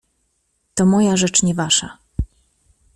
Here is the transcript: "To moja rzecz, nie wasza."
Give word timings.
"To 0.75 0.85
moja 0.85 1.15
rzecz, 1.17 1.43
nie 1.43 1.53
wasza." 1.53 1.97